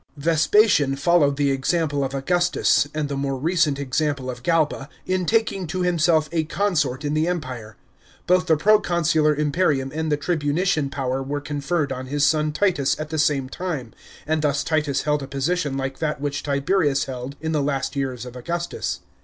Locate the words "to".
5.67-5.83